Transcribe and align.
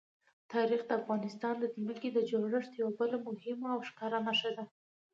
تاریخ 0.53 0.81
د 0.85 0.91
افغانستان 1.01 1.55
د 1.59 1.65
ځمکې 1.75 2.09
د 2.13 2.17
جوړښت 2.29 2.71
یوه 2.81 2.93
بله 2.99 3.17
مهمه 3.27 3.67
او 3.75 3.79
ښکاره 3.89 4.19
نښه 4.27 4.51
ده. 4.57 4.63